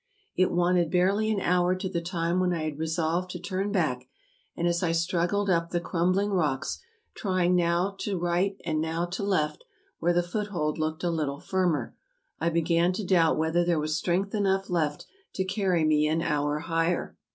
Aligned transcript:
It 0.35 0.49
wanted 0.49 0.89
barely 0.89 1.29
an 1.29 1.39
hour 1.39 1.75
to 1.75 1.87
the 1.87 2.01
time 2.01 2.39
when 2.39 2.53
I 2.53 2.63
had 2.63 2.79
resolved 2.79 3.29
to 3.29 3.39
turn 3.39 3.71
back; 3.71 4.05
and 4.57 4.67
as 4.67 4.81
I 4.81 4.93
struggled 4.93 5.47
up 5.47 5.69
the 5.69 5.79
crumbling 5.79 6.31
rocks, 6.31 6.79
trying 7.13 7.55
now 7.55 7.93
to 7.99 8.17
right 8.17 8.57
and 8.65 8.81
now 8.81 9.05
to 9.05 9.21
left, 9.21 9.63
where 9.99 10.11
the 10.11 10.23
foothold 10.23 10.79
looked 10.79 11.03
a 11.03 11.11
little 11.11 11.39
firmer, 11.39 11.95
I 12.39 12.49
began 12.49 12.93
to 12.93 13.05
doubt 13.05 13.37
whether 13.37 13.63
there 13.63 13.77
was 13.79 13.95
strength 13.95 14.33
enough 14.33 14.71
left 14.71 15.05
to 15.35 15.45
carry 15.45 15.83
me 15.83 16.07
an 16.07 16.23
hour 16.23 16.57
higher. 16.61 17.15